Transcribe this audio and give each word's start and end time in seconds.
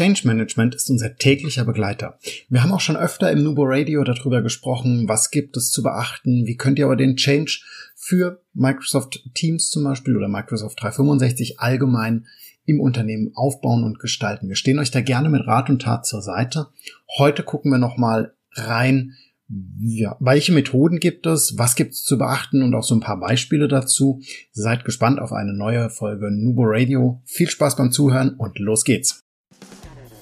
Change 0.00 0.26
Management 0.26 0.74
ist 0.74 0.88
unser 0.88 1.16
täglicher 1.16 1.66
Begleiter. 1.66 2.18
Wir 2.48 2.62
haben 2.62 2.72
auch 2.72 2.80
schon 2.80 2.96
öfter 2.96 3.30
im 3.30 3.42
Nubo 3.42 3.64
Radio 3.66 4.02
darüber 4.02 4.40
gesprochen, 4.40 5.08
was 5.08 5.30
gibt 5.30 5.58
es 5.58 5.70
zu 5.70 5.82
beachten, 5.82 6.46
wie 6.46 6.56
könnt 6.56 6.78
ihr 6.78 6.86
aber 6.86 6.96
den 6.96 7.16
Change 7.16 7.60
für 7.96 8.40
Microsoft 8.54 9.22
Teams 9.34 9.68
zum 9.68 9.84
Beispiel 9.84 10.16
oder 10.16 10.26
Microsoft 10.26 10.80
365 10.80 11.60
allgemein 11.60 12.24
im 12.64 12.80
Unternehmen 12.80 13.32
aufbauen 13.34 13.84
und 13.84 13.98
gestalten. 13.98 14.48
Wir 14.48 14.56
stehen 14.56 14.78
euch 14.78 14.90
da 14.90 15.02
gerne 15.02 15.28
mit 15.28 15.46
Rat 15.46 15.68
und 15.68 15.82
Tat 15.82 16.06
zur 16.06 16.22
Seite. 16.22 16.68
Heute 17.18 17.42
gucken 17.42 17.70
wir 17.70 17.76
nochmal 17.76 18.32
rein, 18.52 19.16
ja, 19.80 20.16
welche 20.18 20.52
Methoden 20.52 20.98
gibt 20.98 21.26
es, 21.26 21.58
was 21.58 21.74
gibt 21.76 21.92
es 21.92 22.04
zu 22.04 22.16
beachten 22.16 22.62
und 22.62 22.74
auch 22.74 22.84
so 22.84 22.94
ein 22.94 23.00
paar 23.00 23.20
Beispiele 23.20 23.68
dazu. 23.68 24.22
Seid 24.52 24.86
gespannt 24.86 25.20
auf 25.20 25.32
eine 25.32 25.52
neue 25.52 25.90
Folge 25.90 26.30
Nubo 26.30 26.62
Radio. 26.64 27.20
Viel 27.26 27.50
Spaß 27.50 27.76
beim 27.76 27.92
Zuhören 27.92 28.30
und 28.38 28.58
los 28.58 28.84
geht's. 28.84 29.26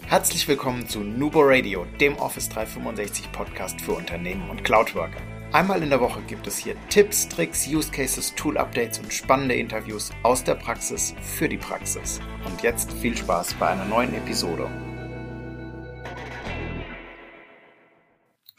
Herzlich 0.09 0.49
willkommen 0.49 0.89
zu 0.89 1.01
Nubo 1.01 1.41
Radio, 1.43 1.85
dem 2.01 2.17
Office 2.17 2.49
365 2.49 3.31
Podcast 3.31 3.79
für 3.79 3.93
Unternehmen 3.93 4.49
und 4.49 4.65
Cloudworker. 4.65 5.21
Einmal 5.53 5.83
in 5.83 5.91
der 5.91 6.01
Woche 6.01 6.23
gibt 6.27 6.47
es 6.47 6.57
hier 6.57 6.77
Tipps, 6.89 7.29
Tricks, 7.29 7.69
Use 7.69 7.91
Cases, 7.91 8.35
Tool 8.35 8.57
Updates 8.57 9.01
und 9.01 9.13
spannende 9.13 9.57
Interviews 9.57 10.11
aus 10.23 10.43
der 10.43 10.55
Praxis 10.55 11.15
für 11.21 11.47
die 11.47 11.59
Praxis. 11.59 12.21
Und 12.47 12.63
jetzt 12.63 12.91
viel 12.91 13.15
Spaß 13.15 13.53
bei 13.61 13.69
einer 13.69 13.85
neuen 13.85 14.15
Episode. 14.15 14.71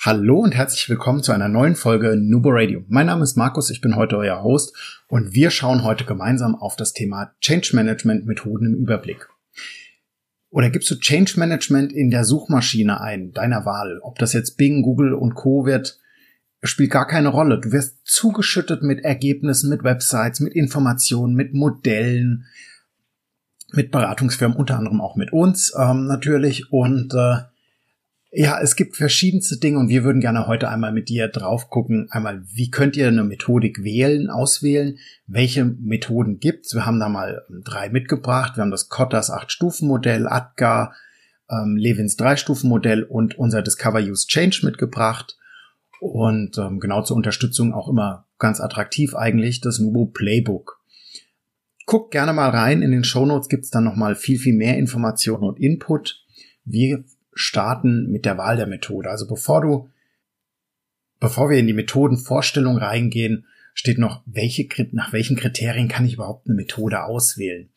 Hallo 0.05 0.41
und 0.41 0.53
herzlich 0.53 0.87
willkommen 0.87 1.23
zu 1.23 1.31
einer 1.31 1.49
neuen 1.49 1.75
Folge 1.75 2.15
Nubo 2.15 2.49
Radio. 2.51 2.83
Mein 2.89 3.07
Name 3.07 3.23
ist 3.23 3.37
Markus, 3.37 3.71
ich 3.71 3.81
bin 3.81 3.95
heute 3.95 4.17
euer 4.17 4.43
Host 4.43 5.01
und 5.07 5.33
wir 5.33 5.49
schauen 5.49 5.83
heute 5.83 6.05
gemeinsam 6.05 6.53
auf 6.53 6.75
das 6.75 6.93
Thema 6.93 7.33
Change 7.41 7.71
Management 7.73 8.27
Methoden 8.27 8.67
im 8.67 8.75
Überblick. 8.75 9.29
Oder 10.51 10.69
gibst 10.69 10.89
du 10.89 10.95
Change 10.95 11.33
Management 11.37 11.93
in 11.93 12.09
der 12.09 12.25
Suchmaschine 12.25 13.01
ein, 13.01 13.31
deiner 13.33 13.65
Wahl? 13.65 13.99
Ob 14.01 14.17
das 14.17 14.33
jetzt 14.33 14.57
Bing, 14.57 14.81
Google 14.81 15.13
und 15.13 15.35
Co. 15.35 15.65
wird, 15.65 15.99
spielt 16.63 16.91
gar 16.91 17.07
keine 17.07 17.29
Rolle. 17.29 17.59
Du 17.59 17.71
wirst 17.71 17.99
zugeschüttet 18.03 18.81
mit 18.81 19.03
Ergebnissen, 19.03 19.69
mit 19.69 19.83
Websites, 19.83 20.39
mit 20.39 20.53
Informationen, 20.53 21.35
mit 21.35 21.53
Modellen, 21.53 22.45
mit 23.71 23.91
Beratungsfirmen, 23.91 24.57
unter 24.57 24.77
anderem 24.77 25.01
auch 25.01 25.15
mit 25.15 25.31
uns 25.31 25.73
ähm, 25.77 26.07
natürlich. 26.07 26.71
Und 26.71 27.13
äh, 27.13 27.41
ja, 28.31 28.59
es 28.61 28.75
gibt 28.75 28.95
verschiedenste 28.95 29.57
Dinge 29.57 29.79
und 29.79 29.89
wir 29.89 30.03
würden 30.03 30.21
gerne 30.21 30.45
heute 30.45 30.69
einmal 30.69 30.91
mit 30.91 31.09
dir 31.09 31.27
drauf 31.29 31.69
gucken. 31.69 32.07
Einmal, 32.11 32.43
wie 32.45 32.69
könnt 32.69 32.95
ihr 32.95 33.07
eine 33.07 33.23
Methodik 33.23 33.83
wählen, 33.83 34.29
auswählen? 34.29 34.99
Welche 35.25 35.65
Methoden 35.65 36.39
gibt's? 36.39 36.75
Wir 36.75 36.85
haben 36.85 36.99
da 36.99 37.09
mal 37.09 37.43
ähm, 37.49 37.63
drei 37.65 37.89
mitgebracht. 37.89 38.55
Wir 38.55 38.61
haben 38.61 38.71
das 38.71 38.87
Kottas 38.87 39.31
8-Stufen-Modell, 39.31 40.27
ADGAR, 40.27 40.93
ähm, 41.49 41.75
Levins 41.75 42.19
3-Stufen-Modell 42.19 43.03
und 43.03 43.35
unser 43.39 43.63
Discover 43.63 43.99
Use 43.99 44.27
Change 44.27 44.61
mitgebracht. 44.63 45.35
Und 45.99 46.57
ähm, 46.59 46.79
genau 46.79 47.01
zur 47.01 47.17
Unterstützung 47.17 47.73
auch 47.73 47.89
immer 47.89 48.27
ganz 48.37 48.61
attraktiv 48.61 49.15
eigentlich 49.15 49.59
das 49.59 49.79
Nubo 49.79 50.05
Playbook. 50.05 50.79
Guckt 51.87 52.11
gerne 52.11 52.33
mal 52.33 52.49
rein. 52.49 52.83
In 52.83 52.91
den 52.91 53.03
Show 53.03 53.25
Notes 53.25 53.49
gibt's 53.49 53.71
dann 53.71 53.85
nochmal 53.85 54.13
viel, 54.13 54.37
viel 54.37 54.53
mehr 54.53 54.77
Informationen 54.77 55.43
und 55.43 55.59
Input. 55.59 56.23
Wir 56.63 57.03
starten 57.39 58.11
mit 58.11 58.25
der 58.25 58.37
Wahl 58.37 58.57
der 58.57 58.67
Methode. 58.67 59.09
Also 59.09 59.27
bevor 59.27 59.61
du, 59.61 59.89
bevor 61.19 61.49
wir 61.49 61.57
in 61.57 61.67
die 61.67 61.73
Methodenvorstellung 61.73 62.77
reingehen, 62.77 63.45
steht 63.73 63.97
noch, 63.97 64.23
welche, 64.25 64.67
nach 64.91 65.13
welchen 65.13 65.37
Kriterien 65.37 65.87
kann 65.87 66.05
ich 66.05 66.15
überhaupt 66.15 66.47
eine 66.47 66.55
Methode 66.55 67.03
auswählen? 67.03 67.69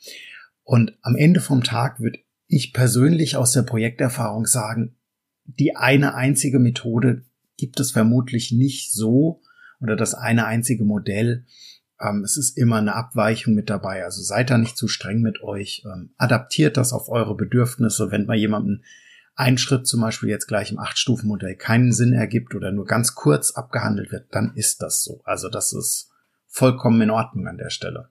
Und 0.65 0.97
am 1.03 1.17
Ende 1.17 1.41
vom 1.41 1.63
Tag 1.63 2.01
würde 2.01 2.19
ich 2.49 2.73
persönlich 2.73 3.37
aus 3.37 3.53
der 3.53 3.63
Projekterfahrung 3.63 4.47
sagen, 4.47 4.97
die 5.45 5.77
eine 5.77 6.15
einzige 6.15 6.59
Methode 6.59 7.25
gibt 7.57 7.79
es 7.81 7.93
vermutlich 7.93 8.53
nicht 8.53 8.93
so 8.93 9.41
oder 9.81 9.97
das 9.97 10.15
eine 10.15 10.47
einzige 10.47 10.85
Modell. 10.85 11.45
Ähm, 12.01 12.22
es 12.25 12.37
ist 12.37 12.59
immer 12.59 12.77
eine 12.77 12.95
Abweichung 12.95 13.55
mit 13.55 13.71
dabei. 13.71 14.05
Also 14.05 14.22
seid 14.22 14.51
da 14.51 14.59
nicht 14.59 14.77
zu 14.77 14.89
streng 14.89 15.21
mit 15.21 15.43
euch. 15.43 15.84
Ähm, 15.87 16.11
adaptiert 16.17 16.77
das 16.77 16.93
auf 16.93 17.09
eure 17.09 17.37
Bedürfnisse. 17.37 18.11
Wenn 18.11 18.27
bei 18.27 18.37
jemandem 18.37 18.83
ein 19.34 19.59
Schritt 19.59 19.87
zum 19.87 20.00
Beispiel 20.00 20.28
jetzt 20.28 20.47
gleich 20.47 20.70
im 20.70 20.78
Acht-Stufen-Modell 20.78 21.56
keinen 21.56 21.93
Sinn 21.93 22.12
ergibt 22.12 22.54
oder 22.54 22.70
nur 22.70 22.84
ganz 22.84 23.15
kurz 23.15 23.53
abgehandelt 23.53 24.12
wird, 24.12 24.26
dann 24.34 24.54
ist 24.54 24.82
das 24.82 25.03
so. 25.03 25.20
Also 25.25 25.48
das 25.48 25.72
ist 25.72 26.10
vollkommen 26.47 27.00
in 27.00 27.10
Ordnung 27.10 27.47
an 27.48 27.56
der 27.56 27.71
Stelle. 27.71 28.10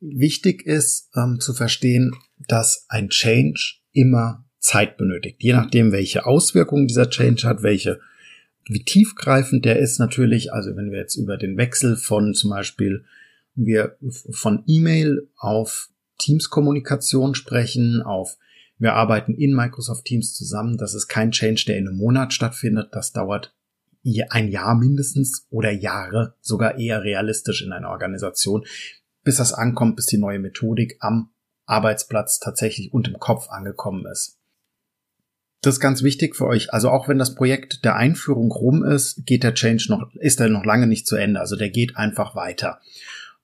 Wichtig 0.00 0.66
ist 0.66 1.10
ähm, 1.14 1.40
zu 1.40 1.54
verstehen, 1.54 2.14
dass 2.48 2.86
ein 2.88 3.08
Change 3.08 3.76
immer 3.92 4.44
Zeit 4.58 4.96
benötigt. 4.96 5.42
Je 5.42 5.52
nachdem, 5.52 5.92
welche 5.92 6.26
Auswirkungen 6.26 6.86
dieser 6.86 7.10
Change 7.10 7.46
hat, 7.46 7.62
welche, 7.62 8.00
wie 8.66 8.82
tiefgreifend 8.82 9.64
der 9.64 9.78
ist 9.78 9.98
natürlich. 9.98 10.52
Also 10.52 10.74
wenn 10.74 10.90
wir 10.90 10.98
jetzt 10.98 11.16
über 11.16 11.36
den 11.36 11.56
Wechsel 11.56 11.96
von 11.96 12.34
zum 12.34 12.50
Beispiel 12.50 13.04
wir 13.54 13.96
von 14.30 14.64
E-Mail 14.66 15.28
auf 15.36 15.90
Teams-Kommunikation 16.18 17.34
sprechen, 17.34 18.02
auf 18.02 18.36
wir 18.78 18.94
arbeiten 18.94 19.34
in 19.34 19.54
Microsoft 19.54 20.04
Teams 20.04 20.34
zusammen. 20.34 20.76
Das 20.76 20.94
ist 20.94 21.08
kein 21.08 21.30
Change, 21.30 21.64
der 21.66 21.78
in 21.78 21.88
einem 21.88 21.96
Monat 21.96 22.32
stattfindet. 22.32 22.88
Das 22.92 23.12
dauert 23.12 23.54
ein 24.28 24.48
Jahr 24.48 24.74
mindestens 24.74 25.46
oder 25.50 25.70
Jahre, 25.70 26.34
sogar 26.40 26.78
eher 26.78 27.02
realistisch 27.02 27.62
in 27.62 27.72
einer 27.72 27.88
Organisation, 27.88 28.64
bis 29.22 29.36
das 29.36 29.54
ankommt, 29.54 29.96
bis 29.96 30.06
die 30.06 30.18
neue 30.18 30.38
Methodik 30.38 30.98
am 31.00 31.30
Arbeitsplatz 31.66 32.38
tatsächlich 32.38 32.92
und 32.92 33.08
im 33.08 33.18
Kopf 33.18 33.48
angekommen 33.48 34.04
ist. 34.06 34.38
Das 35.62 35.76
ist 35.76 35.80
ganz 35.80 36.02
wichtig 36.02 36.36
für 36.36 36.46
euch. 36.46 36.74
Also 36.74 36.90
auch 36.90 37.08
wenn 37.08 37.18
das 37.18 37.34
Projekt 37.34 37.86
der 37.86 37.96
Einführung 37.96 38.52
rum 38.52 38.84
ist, 38.84 39.24
geht 39.24 39.42
der 39.42 39.54
Change 39.54 39.86
noch, 39.88 40.14
ist 40.16 40.38
er 40.38 40.50
noch 40.50 40.66
lange 40.66 40.86
nicht 40.86 41.06
zu 41.06 41.16
Ende. 41.16 41.40
Also 41.40 41.56
der 41.56 41.70
geht 41.70 41.96
einfach 41.96 42.36
weiter. 42.36 42.80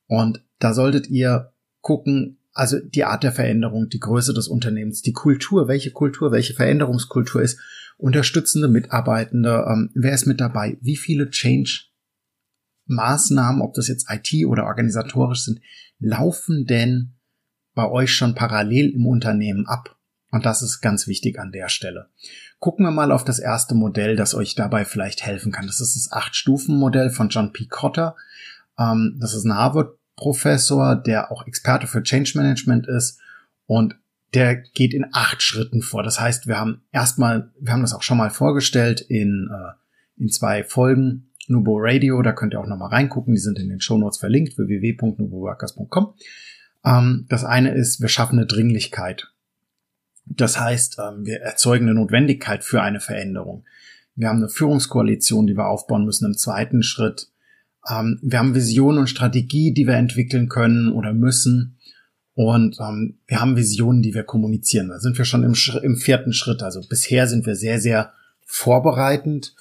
Und 0.07 0.45
da 0.59 0.75
solltet 0.75 1.09
ihr 1.09 1.55
gucken, 1.81 2.40
also 2.53 2.79
die 2.81 3.05
Art 3.05 3.23
der 3.23 3.33
Veränderung, 3.33 3.89
die 3.89 4.01
Größe 4.01 4.35
des 4.35 4.49
Unternehmens, 4.49 5.03
die 5.03 5.13
Kultur, 5.13 5.69
welche 5.69 5.93
Kultur, 5.93 6.33
welche 6.33 6.55
Veränderungskultur 6.55 7.43
ist, 7.43 7.61
unterstützende 7.97 8.69
Mitarbeitende, 8.69 9.67
ähm, 9.69 9.91
wer 9.95 10.13
ist 10.13 10.27
mit 10.27 10.41
dabei, 10.41 10.79
wie 10.81 10.97
viele 10.97 11.31
Change 11.31 11.91
Maßnahmen, 12.87 13.63
ob 13.63 13.75
das 13.75 13.89
jetzt 13.89 14.07
IT 14.11 14.47
oder 14.47 14.65
organisatorisch 14.65 15.45
sind, 15.45 15.61
laufen 16.01 16.67
denn 16.67 17.15
bei 17.75 17.89
euch 17.89 18.13
schon 18.13 18.35
parallel 18.35 18.91
im 18.91 19.07
Unternehmen 19.07 19.67
ab? 19.67 19.97
Und 20.33 20.45
das 20.47 20.63
ist 20.63 20.81
ganz 20.81 21.07
wichtig 21.07 21.39
an 21.39 21.53
der 21.53 21.69
Stelle. 21.69 22.09
Gucken 22.59 22.85
wir 22.85 22.91
mal 22.91 23.13
auf 23.13 23.25
das 23.25 23.39
erste 23.39 23.75
Modell, 23.75 24.17
das 24.17 24.35
euch 24.35 24.55
dabei 24.55 24.85
vielleicht 24.85 25.25
helfen 25.25 25.51
kann. 25.53 25.67
Das 25.67 25.81
ist 25.81 25.97
das 25.97 26.13
Acht-Stufen-Modell 26.13 27.11
von 27.11 27.29
John 27.29 27.53
P. 27.53 27.67
Cotter. 27.67 28.17
Ähm, 28.79 29.19
das 29.21 29.35
ist 29.35 29.45
ein 29.45 29.55
Harvard 29.55 30.00
Professor, 30.21 30.97
der 30.97 31.33
auch 31.33 31.47
Experte 31.47 31.87
für 31.87 32.03
Change 32.03 32.33
Management 32.37 32.87
ist 32.87 33.19
und 33.67 33.97
der 34.35 34.55
geht 34.55 34.93
in 34.93 35.07
acht 35.13 35.43
Schritten 35.43 35.81
vor. 35.81 36.03
Das 36.03 36.21
heißt, 36.21 36.47
wir 36.47 36.59
haben 36.59 36.83
erstmal, 36.93 37.51
wir 37.59 37.73
haben 37.73 37.81
das 37.81 37.95
auch 37.95 38.03
schon 38.03 38.19
mal 38.19 38.31
vorgestellt 38.31 39.01
in, 39.01 39.49
äh, 39.51 40.23
in 40.23 40.29
zwei 40.29 40.63
Folgen 40.63 41.31
Nubo 41.49 41.79
Radio, 41.81 42.21
da 42.23 42.33
könnt 42.33 42.55
ihr 42.55 42.61
auch 42.61 42.67
nochmal 42.67 42.91
reingucken, 42.91 43.35
die 43.35 43.41
sind 43.41 43.59
in 43.59 43.71
den 43.71 43.81
Show 43.81 43.99
Notes 43.99 44.19
verlinkt, 44.19 44.57
www.nuboworkers.com. 44.59 46.15
Ähm, 46.85 47.27
das 47.29 47.45
eine 47.45 47.75
ist, 47.75 48.01
wir 48.01 48.09
schaffen 48.09 48.39
eine 48.39 48.47
Dringlichkeit. 48.47 49.33
Das 50.27 50.61
heißt, 50.61 50.99
ähm, 51.01 51.25
wir 51.25 51.41
erzeugen 51.41 51.89
eine 51.89 51.99
Notwendigkeit 51.99 52.63
für 52.63 52.83
eine 52.83 53.01
Veränderung. 53.01 53.65
Wir 54.15 54.29
haben 54.29 54.37
eine 54.37 54.51
Führungskoalition, 54.51 55.47
die 55.47 55.57
wir 55.57 55.67
aufbauen 55.67 56.05
müssen 56.05 56.27
im 56.27 56.37
zweiten 56.37 56.83
Schritt. 56.83 57.31
Ähm, 57.89 58.19
wir 58.23 58.39
haben 58.39 58.55
Vision 58.55 58.99
und 58.99 59.09
Strategie, 59.09 59.73
die 59.73 59.87
wir 59.87 59.95
entwickeln 59.95 60.49
können 60.49 60.93
oder 60.93 61.13
müssen. 61.13 61.77
Und 62.35 62.79
ähm, 62.81 63.19
wir 63.27 63.41
haben 63.41 63.57
Visionen, 63.57 64.03
die 64.03 64.15
wir 64.15 64.23
kommunizieren. 64.23 64.89
Da 64.89 64.99
sind 64.99 65.19
wir 65.19 65.25
schon 65.25 65.43
im, 65.43 65.55
im 65.83 65.97
vierten 65.97 66.33
Schritt. 66.33 66.63
Also 66.63 66.81
bisher 66.89 67.27
sind 67.27 67.47
wir 67.47 67.57
sehr, 67.57 67.81
sehr 67.81 68.13
vorbereitend 68.47 69.55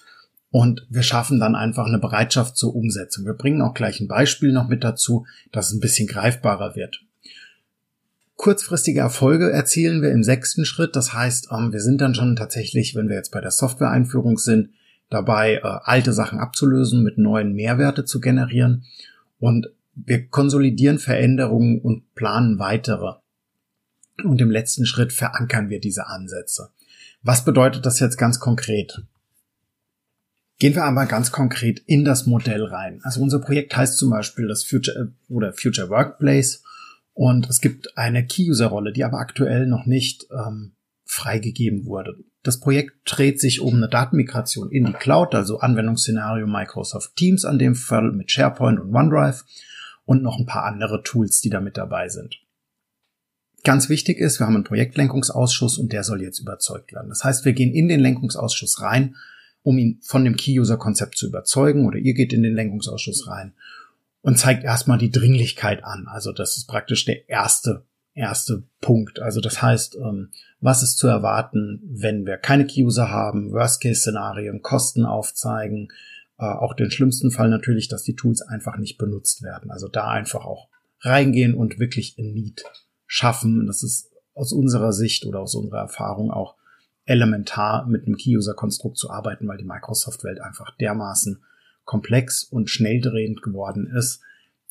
und 0.52 0.88
wir 0.90 1.04
schaffen 1.04 1.40
dann 1.40 1.56
einfach 1.56 1.86
eine 1.86 2.00
Bereitschaft 2.00 2.58
zur 2.58 2.76
Umsetzung. 2.76 3.26
Wir 3.26 3.34
bringen 3.34 3.62
auch 3.62 3.74
gleich 3.74 4.00
ein 4.00 4.08
Beispiel 4.08 4.52
noch 4.52 4.68
mit 4.68 4.84
dazu, 4.84 5.26
dass 5.52 5.68
es 5.68 5.74
ein 5.74 5.80
bisschen 5.80 6.08
greifbarer 6.08 6.76
wird. 6.76 7.04
Kurzfristige 8.36 9.02
Erfolge 9.02 9.52
erzielen 9.52 10.02
wir 10.02 10.12
im 10.12 10.24
sechsten 10.24 10.66
Schritt. 10.66 10.96
Das 10.96 11.14
heißt, 11.14 11.50
ähm, 11.52 11.74
wir 11.74 11.82
sind 11.82 12.02
dann 12.02 12.16
schon 12.16 12.36
tatsächlich, 12.36 12.96
wenn 12.96 13.10
wir 13.10 13.16
jetzt 13.16 13.32
bei 13.32 13.42
der 13.42 13.52
Software-Einführung 13.52 14.38
sind, 14.38 14.70
dabei, 15.10 15.56
äh, 15.56 15.62
alte 15.64 16.14
Sachen 16.14 16.40
abzulösen, 16.40 17.04
mit 17.04 17.18
neuen 17.18 17.54
Mehrwerte 17.54 18.06
zu 18.06 18.20
generieren. 18.20 18.86
Und 19.40 19.70
wir 19.96 20.28
konsolidieren 20.28 21.00
Veränderungen 21.00 21.82
und 21.82 22.14
planen 22.16 22.60
weitere. 22.60 23.16
Und 24.24 24.42
im 24.42 24.52
letzten 24.52 24.86
Schritt 24.86 25.14
verankern 25.14 25.70
wir 25.70 25.80
diese 25.80 26.08
Ansätze. 26.08 26.70
Was 27.22 27.44
bedeutet 27.44 27.86
das 27.86 28.00
jetzt 28.00 28.18
ganz 28.18 28.40
konkret? 28.40 29.02
Gehen 30.58 30.76
wir 30.76 30.84
einmal 30.84 31.08
ganz 31.08 31.32
konkret 31.32 31.80
in 31.86 32.04
das 32.04 32.26
Modell 32.26 32.66
rein. 32.66 33.00
Also 33.04 33.22
unser 33.22 33.40
Projekt 33.40 33.76
heißt 33.76 33.98
zum 33.98 34.10
Beispiel 34.10 34.48
das 34.48 34.64
Future 34.64 35.14
oder 35.30 35.54
Future 35.54 35.90
Workplace 35.90 36.64
Und 37.14 37.50
es 37.50 37.62
gibt 37.62 37.98
eine 37.98 38.26
Key-User-Rolle, 38.26 38.94
die 38.94 39.04
aber 39.04 39.20
aktuell 39.20 39.68
noch 39.68 39.86
nicht 39.86 40.28
ähm, 40.32 40.74
freigegeben 41.06 41.86
wurde. 41.86 42.18
Das 42.44 42.60
Projekt 42.60 42.94
dreht 43.06 43.40
sich 43.40 43.60
um 43.60 43.76
eine 43.76 43.90
Datenmigration 43.90 44.72
in 44.72 44.86
die 44.86 44.94
Cloud, 44.94 45.36
also 45.36 45.60
Anwendungsszenario 45.60 46.48
Microsoft 46.48 47.16
Teams 47.16 47.44
an 47.44 47.60
dem 47.60 47.76
Fall 47.76 48.12
mit 48.12 48.32
SharePoint 48.32 48.80
und 48.80 48.96
OneDrive 48.96 49.44
und 50.06 50.24
noch 50.24 50.40
ein 50.40 50.46
paar 50.46 50.64
andere 50.64 51.04
Tools, 51.04 51.42
die 51.42 51.50
da 51.50 51.60
mit 51.60 51.78
dabei 51.78 52.08
sind. 52.08 52.40
Ganz 53.64 53.90
wichtig 53.90 54.20
ist, 54.20 54.40
wir 54.40 54.48
haben 54.48 54.56
einen 54.56 54.64
Projektlenkungsausschuss 54.64 55.78
und 55.78 55.92
der 55.92 56.06
soll 56.06 56.22
jetzt 56.22 56.40
überzeugt 56.40 56.94
werden. 56.94 57.10
Das 57.10 57.26
heißt, 57.26 57.44
wir 57.44 57.52
gehen 57.52 57.74
in 57.74 57.90
den 57.90 58.00
Lenkungsausschuss 58.00 58.82
rein, 58.82 59.16
um 59.62 59.78
ihn 59.78 60.00
von 60.02 60.24
dem 60.24 60.38
Key-User-Konzept 60.38 61.18
zu 61.18 61.28
überzeugen 61.28 61.86
oder 61.86 61.98
ihr 61.98 62.14
geht 62.14 62.32
in 62.32 62.44
den 62.44 62.56
Lenkungsausschuss 62.56 63.28
rein 63.28 63.54
und 64.22 64.40
zeigt 64.40 64.64
erstmal 64.64 64.98
die 64.98 65.12
Dringlichkeit 65.12 65.84
an. 65.84 66.08
Also 66.08 66.32
das 66.32 66.56
ist 66.56 66.68
praktisch 66.68 67.04
der 67.04 67.28
erste 67.28 67.86
erste 68.14 68.64
Punkt. 68.82 69.20
Also 69.20 69.42
das 69.42 69.62
heißt, 69.62 69.96
ähm, 69.96 70.30
was 70.60 70.84
ist 70.84 70.98
zu 70.98 71.08
erwarten, 71.08 71.82
wenn 71.86 72.26
wir 72.26 72.38
keine 72.38 72.66
Key-User 72.66 73.10
haben, 73.10 73.52
Worst-Case-Szenarien, 73.52 74.62
Kosten 74.62 75.06
aufzeigen, 75.06 75.90
äh, 76.38 76.46
auch 76.46 76.74
den 76.74 76.92
schlimmsten 76.92 77.32
Fall 77.32 77.50
natürlich, 77.50 77.88
dass 77.88 78.04
die 78.04 78.16
Tools 78.16 78.42
einfach 78.42 78.78
nicht 78.78 78.98
benutzt 78.98 79.44
werden. 79.44 79.72
Also 79.72 79.88
da 79.88 80.10
einfach 80.10 80.46
auch 80.46 80.70
reingehen 81.02 81.54
und 81.54 81.80
wirklich 81.80 82.18
in 82.18 82.34
Need 82.34 82.64
schaffen. 83.08 83.68
Das 83.68 83.84
ist 83.84 84.12
aus 84.34 84.52
unserer 84.54 84.94
Sicht 84.94 85.26
oder 85.26 85.40
aus 85.40 85.56
unserer 85.56 85.80
Erfahrung 85.80 86.32
auch 86.32 86.56
elementar 87.06 87.88
mit 87.88 88.06
einem 88.06 88.18
Key-User-Konstrukt 88.18 88.98
zu 88.98 89.10
arbeiten, 89.10 89.48
weil 89.48 89.58
die 89.58 89.66
Microsoft-Welt 89.66 90.42
einfach 90.42 90.76
dermaßen 90.78 91.44
komplex 91.84 92.44
und 92.44 92.70
schnelldrehend 92.70 93.42
geworden 93.42 93.88
ist, 93.88 94.22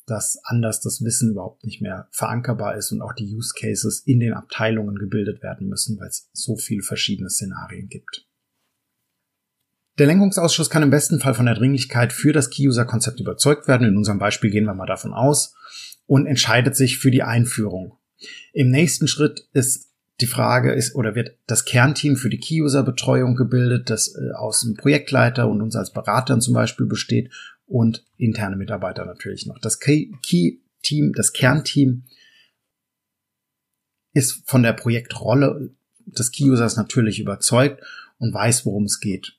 dass 0.09 0.39
anders 0.43 0.81
das 0.81 1.03
Wissen 1.03 1.31
überhaupt 1.31 1.63
nicht 1.63 1.81
mehr 1.81 2.07
verankerbar 2.11 2.75
ist 2.75 2.91
und 2.91 3.01
auch 3.01 3.13
die 3.13 3.33
Use 3.33 3.53
Cases 3.57 4.01
in 4.05 4.19
den 4.19 4.33
Abteilungen 4.33 4.95
gebildet 4.95 5.43
werden 5.43 5.67
müssen, 5.67 5.99
weil 5.99 6.07
es 6.07 6.29
so 6.33 6.55
viele 6.55 6.81
verschiedene 6.81 7.29
Szenarien 7.29 7.87
gibt. 7.87 8.25
Der 9.97 10.07
Lenkungsausschuss 10.07 10.69
kann 10.69 10.83
im 10.83 10.91
besten 10.91 11.19
Fall 11.19 11.33
von 11.33 11.45
der 11.45 11.55
Dringlichkeit 11.55 12.13
für 12.13 12.31
das 12.31 12.49
Key-User-Konzept 12.49 13.19
überzeugt 13.19 13.67
werden. 13.67 13.87
In 13.87 13.97
unserem 13.97 14.17
Beispiel 14.17 14.49
gehen 14.49 14.63
wir 14.63 14.73
mal 14.73 14.85
davon 14.85 15.13
aus 15.13 15.53
und 16.05 16.25
entscheidet 16.25 16.75
sich 16.75 16.97
für 16.97 17.11
die 17.11 17.23
Einführung. 17.23 17.97
Im 18.53 18.71
nächsten 18.71 19.09
Schritt 19.09 19.47
ist 19.51 19.89
die 20.21 20.27
Frage 20.27 20.73
ist 20.73 20.95
oder 20.95 21.15
wird 21.15 21.37
das 21.47 21.65
Kernteam 21.65 22.15
für 22.15 22.29
die 22.29 22.39
Key-User-Betreuung 22.39 23.35
gebildet, 23.35 23.89
das 23.89 24.15
äh, 24.15 24.31
aus 24.35 24.63
einem 24.63 24.75
Projektleiter 24.75 25.47
und 25.47 25.61
uns 25.61 25.75
als 25.75 25.93
Beratern 25.93 26.41
zum 26.41 26.53
Beispiel 26.53 26.85
besteht 26.85 27.31
und 27.69 28.03
interne 28.17 28.55
Mitarbeiter 28.55 29.05
natürlich 29.05 29.45
noch. 29.45 29.59
Das 29.59 29.79
Key-Team, 29.79 31.13
das 31.13 31.33
Kernteam 31.33 32.03
ist 34.13 34.41
von 34.45 34.63
der 34.63 34.73
Projektrolle 34.73 35.71
des 36.05 36.31
Key-Users 36.31 36.75
natürlich 36.75 37.19
überzeugt 37.19 37.81
und 38.17 38.33
weiß, 38.33 38.65
worum 38.65 38.85
es 38.85 38.99
geht. 38.99 39.37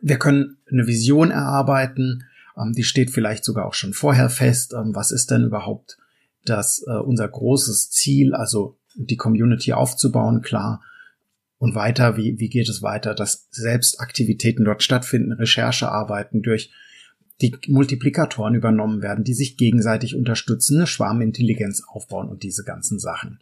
Wir 0.00 0.18
können 0.18 0.56
eine 0.70 0.86
Vision 0.86 1.30
erarbeiten, 1.30 2.24
ähm, 2.56 2.72
die 2.72 2.84
steht 2.84 3.10
vielleicht 3.10 3.44
sogar 3.44 3.66
auch 3.66 3.74
schon 3.74 3.92
vorher 3.92 4.30
fest. 4.30 4.72
Ähm, 4.72 4.94
was 4.94 5.10
ist 5.10 5.30
denn 5.30 5.44
überhaupt 5.44 5.98
das, 6.44 6.84
äh, 6.86 6.92
unser 6.92 7.28
großes 7.28 7.90
Ziel, 7.90 8.34
also 8.34 8.78
die 8.94 9.16
Community 9.16 9.72
aufzubauen, 9.72 10.40
klar. 10.40 10.82
Und 11.58 11.74
weiter, 11.74 12.16
wie, 12.16 12.38
wie 12.38 12.48
geht 12.48 12.68
es 12.68 12.82
weiter, 12.82 13.14
dass 13.14 13.48
selbst 13.50 14.00
Aktivitäten 14.00 14.64
dort 14.64 14.82
stattfinden, 14.82 15.32
Recherchearbeiten 15.32 16.42
durch 16.42 16.70
die 17.40 17.54
Multiplikatoren 17.68 18.54
übernommen 18.54 19.02
werden, 19.02 19.24
die 19.24 19.34
sich 19.34 19.56
gegenseitig 19.56 20.14
unterstützen, 20.14 20.78
eine 20.78 20.86
Schwarmintelligenz 20.86 21.82
aufbauen 21.86 22.28
und 22.28 22.42
diese 22.42 22.64
ganzen 22.64 22.98
Sachen. 22.98 23.40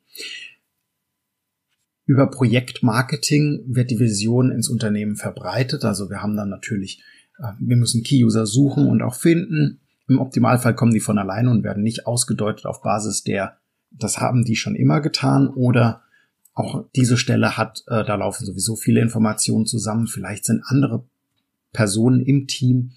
Über 2.04 2.28
Projektmarketing 2.28 3.64
wird 3.66 3.90
die 3.90 3.98
Vision 3.98 4.50
ins 4.50 4.68
Unternehmen 4.68 5.16
verbreitet. 5.16 5.84
Also 5.84 6.10
wir 6.10 6.22
haben 6.22 6.36
dann 6.36 6.48
natürlich, 6.48 7.02
äh, 7.38 7.52
wir 7.60 7.76
müssen 7.76 8.02
Key-User 8.02 8.46
suchen 8.46 8.88
und 8.88 9.02
auch 9.02 9.14
finden. 9.14 9.80
Im 10.08 10.18
Optimalfall 10.18 10.74
kommen 10.74 10.92
die 10.92 11.00
von 11.00 11.18
alleine 11.18 11.50
und 11.50 11.62
werden 11.62 11.82
nicht 11.82 12.06
ausgedeutet 12.06 12.66
auf 12.66 12.82
Basis 12.82 13.22
der, 13.22 13.58
das 13.90 14.18
haben 14.18 14.44
die 14.44 14.56
schon 14.56 14.74
immer 14.74 15.00
getan 15.00 15.48
oder 15.48 16.02
auch 16.54 16.84
diese 16.96 17.16
Stelle 17.16 17.56
hat, 17.56 17.84
äh, 17.86 18.04
da 18.04 18.16
laufen 18.16 18.44
sowieso 18.44 18.76
viele 18.76 19.00
Informationen 19.00 19.66
zusammen. 19.66 20.06
Vielleicht 20.06 20.44
sind 20.44 20.62
andere 20.66 21.04
Personen 21.72 22.20
im 22.20 22.46
Team, 22.46 22.92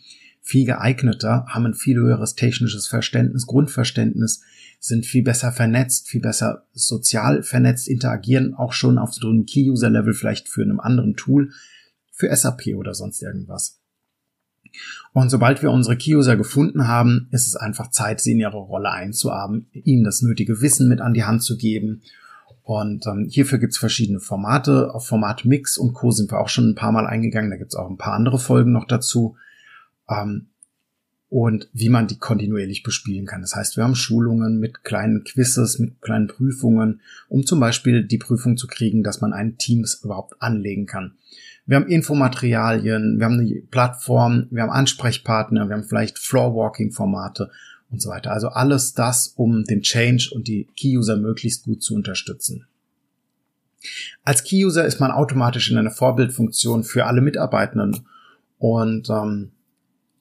viel 0.46 0.68
geeigneter, 0.68 1.48
haben 1.50 1.66
ein 1.66 1.74
viel 1.74 1.98
höheres 1.98 2.36
technisches 2.36 2.88
Verständnis, 2.88 3.48
Grundverständnis, 3.48 4.44
sind 4.80 5.08
viel 5.08 5.24
besser 5.24 5.52
vernetzt, 5.52 6.08
viel 6.08 6.22
besser 6.22 6.68
sozial 6.72 7.42
vernetzt, 7.42 7.88
interagieren 7.88 8.54
auch 8.54 8.72
schon 8.72 9.00
auf 9.00 9.12
so 9.12 9.28
einem 9.28 9.48
Key-User-Level 9.48 10.14
vielleicht 10.14 10.48
für 10.48 10.62
einem 10.62 10.80
anderen 10.80 11.16
Tool, 11.16 11.52
für 12.12 12.34
SAP 12.34 12.76
oder 12.78 12.94
sonst 12.94 13.24
irgendwas. 13.24 13.80
Und 15.14 15.32
sobald 15.32 15.64
wir 15.64 15.72
unsere 15.72 15.98
Key-User 15.98 16.38
gefunden 16.38 16.88
haben, 16.88 17.28
ist 17.32 17.48
es 17.48 17.56
einfach 17.56 17.90
Zeit, 17.90 18.22
sie 18.22 18.34
in 18.34 18.40
ihre 18.40 18.58
Rolle 18.58 18.92
einzuarbeiten, 18.92 19.66
ihnen 19.72 20.04
das 20.04 20.22
nötige 20.22 20.62
Wissen 20.62 20.88
mit 20.88 21.02
an 21.02 21.16
die 21.16 21.24
Hand 21.24 21.42
zu 21.42 21.58
geben. 21.58 22.04
Und 22.62 23.08
ähm, 23.08 23.28
hierfür 23.32 23.58
gibt's 23.58 23.80
verschiedene 23.80 24.20
Formate. 24.20 24.94
Auf 24.94 25.08
Format 25.08 25.44
Mix 25.44 25.80
und 25.80 25.94
Co. 25.94 26.12
sind 26.12 26.32
wir 26.32 26.40
auch 26.40 26.50
schon 26.50 26.70
ein 26.70 26.76
paar 26.76 26.92
Mal 26.92 27.08
eingegangen. 27.08 27.50
Da 27.50 27.58
gibt's 27.58 27.76
auch 27.76 27.90
ein 27.90 27.98
paar 27.98 28.14
andere 28.14 28.38
Folgen 28.38 28.72
noch 28.74 28.86
dazu 28.86 29.38
ähm, 30.10 30.48
und 31.30 31.70
wie 31.74 31.90
man 31.90 32.08
die 32.08 32.18
kontinuierlich 32.18 32.84
bespielen 32.84 33.26
kann. 33.26 33.42
Das 33.42 33.56
heißt, 33.56 33.78
wir 33.78 33.84
haben 33.84 33.96
Schulungen 33.96 34.60
mit 34.60 34.84
kleinen 34.84 35.24
Quizzes, 35.24 35.80
mit 35.80 36.02
kleinen 36.02 36.28
Prüfungen, 36.28 37.02
um 37.28 37.46
zum 37.46 37.60
Beispiel 37.60 38.06
die 38.06 38.18
Prüfung 38.18 38.58
zu 38.58 38.68
kriegen, 38.68 39.04
dass 39.04 39.22
man 39.22 39.34
ein 39.34 39.58
Teams 39.58 40.02
überhaupt 40.04 40.42
anlegen 40.42 40.86
kann. 40.86 41.16
Wir 41.66 41.78
haben 41.78 41.88
Infomaterialien, 41.88 43.18
wir 43.18 43.26
haben 43.26 43.40
eine 43.40 43.62
Plattform, 43.70 44.48
wir 44.52 44.62
haben 44.62 44.70
Ansprechpartner, 44.70 45.68
wir 45.68 45.76
haben 45.76 45.84
vielleicht 45.84 46.20
Floorwalking-Formate 46.20 47.50
und 47.90 48.02
so 48.02 48.10
weiter. 48.10 48.32
Also 48.32 48.50
alles 48.50 48.94
das, 48.94 49.34
um 49.36 49.64
den 49.64 49.82
Change 49.82 50.30
und 50.34 50.48
die 50.48 50.68
Key-User 50.78 51.18
möglichst 51.18 51.64
gut 51.64 51.82
zu 51.82 51.96
unterstützen. 51.96 52.68
Als 54.24 54.44
Key-User 54.44 54.86
ist 54.86 55.00
man 55.00 55.12
automatisch 55.12 55.72
in 55.72 55.78
einer 55.78 55.92
Vorbildfunktion 55.92 56.84
für 56.84 57.06
alle 57.06 57.22
Mitarbeitenden 57.22 58.08
und 58.58 59.10
ähm, 59.10 59.52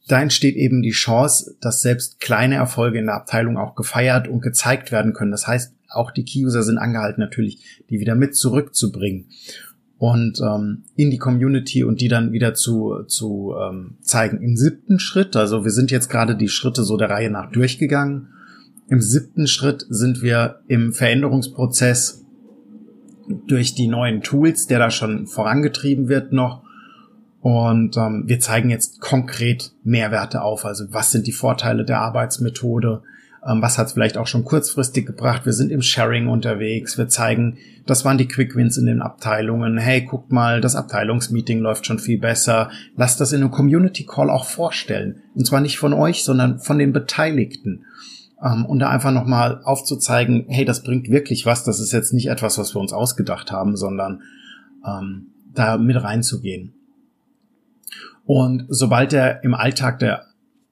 da 0.06 0.20
entsteht 0.20 0.56
eben 0.56 0.82
die 0.82 0.90
Chance, 0.90 1.56
dass 1.60 1.80
selbst 1.80 2.20
kleine 2.20 2.56
Erfolge 2.56 2.98
in 2.98 3.06
der 3.06 3.14
Abteilung 3.14 3.56
auch 3.56 3.74
gefeiert 3.74 4.28
und 4.28 4.42
gezeigt 4.42 4.92
werden 4.92 5.14
können. 5.14 5.30
Das 5.30 5.46
heißt, 5.46 5.74
auch 5.88 6.10
die 6.10 6.24
Key-User 6.24 6.62
sind 6.62 6.78
angehalten, 6.78 7.20
natürlich 7.20 7.82
die 7.88 8.00
wieder 8.00 8.14
mit 8.14 8.36
zurückzubringen 8.36 9.26
und 9.98 10.40
ähm, 10.40 10.84
in 10.96 11.10
die 11.10 11.19
Community 11.19 11.84
und 11.84 12.00
die 12.00 12.08
dann 12.08 12.32
wieder 12.32 12.55
zu, 12.55 13.05
zu 13.06 13.55
ähm, 13.58 13.96
zeigen. 14.02 14.43
Im 14.43 14.56
siebten 14.56 14.98
Schritt, 14.98 15.36
also 15.36 15.64
wir 15.64 15.70
sind 15.70 15.90
jetzt 15.90 16.10
gerade 16.10 16.36
die 16.36 16.48
Schritte 16.48 16.82
so 16.82 16.96
der 16.96 17.10
Reihe 17.10 17.31
nach 17.31 17.50
durchgegangen. 17.50 18.29
Im 18.88 19.00
siebten 19.00 19.46
Schritt 19.46 19.86
sind 19.88 20.20
wir 20.20 20.60
im 20.69 20.93
Veränderungsprozess 20.93 22.22
durch 23.46 23.74
die 23.74 23.86
neuen 23.86 24.20
Tools, 24.20 24.67
der 24.67 24.79
da 24.79 24.90
schon 24.90 25.26
vorangetrieben 25.26 26.08
wird 26.08 26.32
noch 26.32 26.62
und 27.44 27.98
ähm, 27.98 28.22
wir 28.24 28.41
zeigen 28.41 28.70
jetzt 28.70 29.03
konkret 29.03 29.72
Mehrwerte 29.82 30.41
auf. 30.41 30.65
Also 30.65 30.86
was 30.89 31.10
sind 31.10 31.27
die 31.27 31.32
Vorteile 31.32 31.84
der 31.84 32.01
Arbeitsmethode? 32.01 33.03
Ähm, 33.46 33.60
was 33.60 33.77
hat 33.77 33.89
es 33.89 33.93
vielleicht 33.93 34.17
auch 34.17 34.27
schon 34.27 34.46
kurzfristig 34.46 35.05
gebracht? 35.05 35.44
Wir 35.44 35.53
sind 35.53 35.70
im 35.70 35.82
Sharing 35.82 36.29
unterwegs. 36.29 36.96
Wir 36.96 37.06
zeigen, 37.08 37.58
das 37.84 38.03
waren 38.06 38.17
die 38.17 38.29
Quick 38.29 38.56
Wins 38.56 38.79
in 38.79 38.86
den 38.86 39.03
Abteilungen. 39.03 39.77
Hey, 39.77 40.01
guckt 40.01 40.32
mal, 40.32 40.63
das 40.63 40.74
Abteilungsmeeting 40.74 41.58
läuft 41.58 41.84
schon 41.84 41.98
viel 41.98 42.19
besser. 42.19 42.70
Lasst 42.96 43.20
das 43.20 43.32
in 43.32 43.43
einem 43.43 43.51
Community 43.51 44.06
Call 44.06 44.31
auch 44.31 44.46
vorstellen. 44.46 45.20
Und 45.34 45.46
zwar 45.46 45.60
nicht 45.60 45.77
von 45.77 45.93
euch, 45.93 46.24
sondern 46.24 46.60
von 46.60 46.79
den 46.79 46.94
Beteiligten. 46.94 47.84
Ähm, 48.43 48.65
und 48.65 48.79
da 48.79 48.89
einfach 48.89 49.13
nochmal 49.13 49.60
aufzuzeigen, 49.65 50.46
hey, 50.48 50.65
das 50.65 50.82
bringt 50.82 51.10
wirklich 51.10 51.44
was. 51.44 51.63
Das 51.63 51.79
ist 51.79 51.93
jetzt 51.93 52.15
nicht 52.15 52.31
etwas, 52.31 52.56
was 52.56 52.74
wir 52.74 52.81
uns 52.81 52.94
ausgedacht 52.94 53.53
haben, 53.53 53.77
sondern 53.77 54.22
ähm, 54.86 55.27
da 55.53 55.77
mit 55.77 56.03
reinzugehen. 56.03 56.72
Und 58.26 58.66
sobald 58.69 59.12
er 59.12 59.44
im 59.44 59.54
Alltag 59.54 59.98
der 59.98 60.26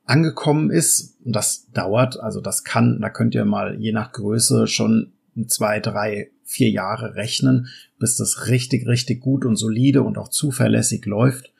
angekommen 0.04 0.70
ist, 0.70 1.18
und 1.24 1.36
das 1.36 1.70
dauert, 1.72 2.18
also 2.18 2.40
das 2.40 2.64
kann, 2.64 3.00
da 3.00 3.08
könnt 3.08 3.34
ihr 3.34 3.44
mal 3.44 3.78
je 3.78 3.92
nach 3.92 4.12
Größe 4.12 4.66
schon 4.66 5.12
zwei, 5.46 5.80
drei, 5.80 6.30
vier 6.44 6.70
Jahre 6.70 7.14
rechnen, 7.14 7.68
bis 7.98 8.16
das 8.16 8.48
richtig, 8.48 8.86
richtig 8.86 9.20
gut 9.20 9.44
und 9.44 9.56
solide 9.56 10.02
und 10.02 10.18
auch 10.18 10.28
zuverlässig 10.28 11.06
läuft. 11.06 11.52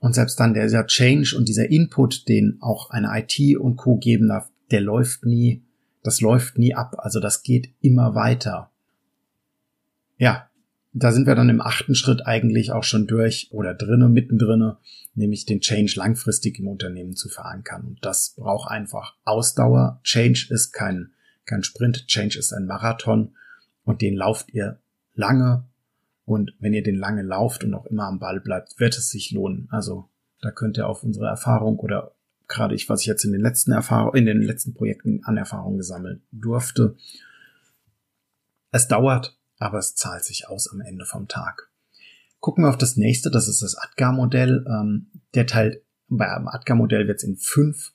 Und 0.00 0.14
selbst 0.14 0.38
dann 0.38 0.54
dieser 0.54 0.86
Change 0.86 1.36
und 1.36 1.48
dieser 1.48 1.70
Input, 1.70 2.28
den 2.28 2.58
auch 2.60 2.90
eine 2.90 3.10
IT 3.18 3.56
und 3.56 3.76
Co. 3.76 3.96
geben 3.96 4.28
darf, 4.28 4.50
der 4.70 4.80
läuft 4.80 5.24
nie, 5.24 5.62
das 6.02 6.20
läuft 6.20 6.58
nie 6.58 6.74
ab. 6.74 6.96
Also 6.98 7.20
das 7.20 7.42
geht 7.42 7.70
immer 7.80 8.14
weiter. 8.14 8.70
Ja, 10.18 10.48
da 10.92 11.10
sind 11.10 11.26
wir 11.26 11.34
dann 11.34 11.48
im 11.48 11.60
achten 11.60 11.94
Schritt 11.94 12.26
eigentlich 12.26 12.72
auch 12.72 12.84
schon 12.84 13.06
durch 13.06 13.48
oder 13.50 13.74
drinne, 13.74 14.08
mittendrinne, 14.08 14.76
nämlich 15.14 15.46
den 15.46 15.60
Change 15.60 15.94
langfristig 15.96 16.58
im 16.58 16.68
Unternehmen 16.68 17.16
zu 17.16 17.28
verankern. 17.28 17.84
Und 17.86 18.04
das 18.04 18.34
braucht 18.36 18.70
einfach 18.70 19.16
Ausdauer. 19.24 20.00
Change 20.04 20.48
ist 20.50 20.72
kein, 20.72 21.12
kein 21.46 21.64
Sprint. 21.64 22.06
Change 22.08 22.38
ist 22.38 22.52
ein 22.52 22.66
Marathon 22.66 23.34
und 23.84 24.02
den 24.02 24.14
lauft 24.14 24.52
ihr 24.52 24.80
lange. 25.14 25.66
Und 26.24 26.54
wenn 26.60 26.74
ihr 26.74 26.82
den 26.82 26.96
lange 26.96 27.22
lauft 27.22 27.64
und 27.64 27.74
auch 27.74 27.86
immer 27.86 28.04
am 28.04 28.18
Ball 28.18 28.40
bleibt, 28.40 28.78
wird 28.78 28.96
es 28.96 29.10
sich 29.10 29.32
lohnen. 29.32 29.68
Also 29.70 30.10
da 30.42 30.50
könnt 30.50 30.76
ihr 30.76 30.86
auf 30.86 31.02
unsere 31.02 31.26
Erfahrung 31.26 31.78
oder 31.78 32.14
gerade 32.48 32.74
ich, 32.74 32.88
was 32.88 33.00
ich 33.00 33.06
jetzt 33.06 33.24
in 33.24 33.32
den 33.32 33.40
letzten 33.40 33.72
Erfahrungen, 33.72 34.16
in 34.16 34.26
den 34.26 34.42
letzten 34.42 34.74
Projekten 34.74 35.24
an 35.24 35.38
Erfahrung 35.38 35.78
gesammelt 35.78 36.20
durfte. 36.32 36.96
Es 38.70 38.88
dauert, 38.88 39.38
aber 39.62 39.78
es 39.78 39.94
zahlt 39.94 40.24
sich 40.24 40.48
aus 40.48 40.68
am 40.70 40.80
Ende 40.80 41.04
vom 41.04 41.28
Tag. 41.28 41.70
Gucken 42.40 42.64
wir 42.64 42.68
auf 42.68 42.78
das 42.78 42.96
nächste, 42.96 43.30
das 43.30 43.48
ist 43.48 43.62
das 43.62 43.76
ADGAR-Modell. 43.76 44.64
Ähm, 44.68 45.06
der 45.34 45.46
Teil, 45.46 45.82
beim 46.08 46.48
ADGAR-Modell 46.48 47.06
wird 47.06 47.18
es 47.18 47.24
in 47.24 47.36
fünf 47.36 47.92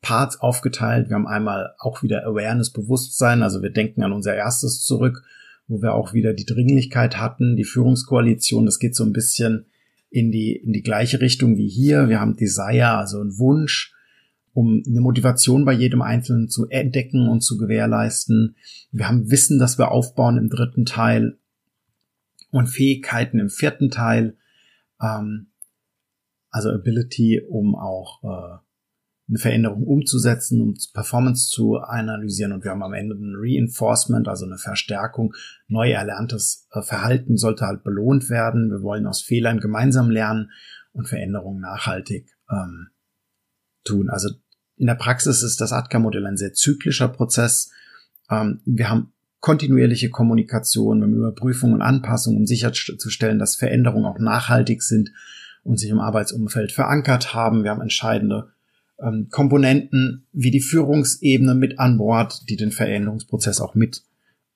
Parts 0.00 0.40
aufgeteilt. 0.40 1.08
Wir 1.08 1.16
haben 1.16 1.26
einmal 1.26 1.74
auch 1.78 2.02
wieder 2.02 2.24
Awareness, 2.24 2.70
Bewusstsein, 2.70 3.42
also 3.42 3.62
wir 3.62 3.70
denken 3.70 4.02
an 4.02 4.12
unser 4.12 4.34
erstes 4.34 4.82
zurück, 4.82 5.22
wo 5.68 5.82
wir 5.82 5.94
auch 5.94 6.14
wieder 6.14 6.32
die 6.32 6.46
Dringlichkeit 6.46 7.18
hatten, 7.18 7.56
die 7.56 7.64
Führungskoalition, 7.64 8.66
das 8.66 8.78
geht 8.78 8.94
so 8.94 9.04
ein 9.04 9.12
bisschen 9.12 9.66
in 10.10 10.30
die, 10.30 10.56
in 10.56 10.72
die 10.72 10.82
gleiche 10.82 11.20
Richtung 11.20 11.56
wie 11.56 11.68
hier. 11.68 12.08
Wir 12.08 12.20
haben 12.20 12.36
Desire, 12.36 12.90
also 12.90 13.20
ein 13.20 13.36
Wunsch, 13.38 13.92
um 14.56 14.82
eine 14.86 15.02
Motivation 15.02 15.66
bei 15.66 15.74
jedem 15.74 16.00
Einzelnen 16.00 16.48
zu 16.48 16.66
entdecken 16.70 17.28
und 17.28 17.42
zu 17.42 17.58
gewährleisten. 17.58 18.56
Wir 18.90 19.06
haben 19.06 19.30
Wissen, 19.30 19.58
das 19.58 19.76
wir 19.76 19.90
aufbauen 19.90 20.38
im 20.38 20.48
dritten 20.48 20.86
Teil 20.86 21.38
und 22.52 22.66
Fähigkeiten 22.66 23.38
im 23.38 23.50
vierten 23.50 23.90
Teil. 23.90 24.38
Ähm, 24.98 25.48
also 26.48 26.70
Ability, 26.70 27.42
um 27.46 27.74
auch 27.74 28.24
äh, 28.24 28.58
eine 29.28 29.38
Veränderung 29.38 29.86
umzusetzen, 29.86 30.62
um 30.62 30.74
Performance 30.94 31.50
zu 31.50 31.76
analysieren. 31.76 32.52
Und 32.52 32.64
wir 32.64 32.70
haben 32.70 32.82
am 32.82 32.94
Ende 32.94 33.14
ein 33.14 33.34
Reinforcement, 33.36 34.26
also 34.26 34.46
eine 34.46 34.56
Verstärkung. 34.56 35.34
Neu 35.68 35.90
erlerntes 35.90 36.66
äh, 36.72 36.80
Verhalten 36.80 37.36
sollte 37.36 37.66
halt 37.66 37.84
belohnt 37.84 38.30
werden. 38.30 38.70
Wir 38.70 38.80
wollen 38.80 39.06
aus 39.06 39.20
Fehlern 39.20 39.60
gemeinsam 39.60 40.08
lernen 40.08 40.50
und 40.92 41.08
Veränderungen 41.08 41.60
nachhaltig 41.60 42.34
ähm, 42.50 42.86
tun. 43.84 44.08
Also 44.08 44.30
in 44.76 44.86
der 44.86 44.94
Praxis 44.94 45.42
ist 45.42 45.60
das 45.60 45.72
ATKA-Modell 45.72 46.26
ein 46.26 46.36
sehr 46.36 46.52
zyklischer 46.52 47.08
Prozess. 47.08 47.70
Ähm, 48.30 48.60
wir 48.64 48.90
haben 48.90 49.12
kontinuierliche 49.40 50.10
Kommunikation, 50.10 50.98
wir 50.98 51.04
haben 51.04 51.14
Überprüfung 51.14 51.72
und 51.72 51.82
Anpassung, 51.82 52.36
um 52.36 52.46
sicherzustellen, 52.46 53.38
dass 53.38 53.56
Veränderungen 53.56 54.06
auch 54.06 54.18
nachhaltig 54.18 54.82
sind 54.82 55.12
und 55.62 55.78
sich 55.78 55.90
im 55.90 56.00
Arbeitsumfeld 56.00 56.72
verankert 56.72 57.34
haben. 57.34 57.62
Wir 57.62 57.70
haben 57.70 57.80
entscheidende 57.80 58.50
ähm, 58.98 59.28
Komponenten 59.30 60.26
wie 60.32 60.50
die 60.50 60.60
Führungsebene 60.60 61.54
mit 61.54 61.78
an 61.78 61.98
Bord, 61.98 62.48
die 62.48 62.56
den 62.56 62.72
Veränderungsprozess 62.72 63.60
auch 63.60 63.74
mit 63.74 64.02